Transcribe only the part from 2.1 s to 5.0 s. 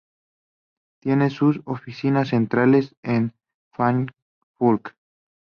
centrales en Frankfurt.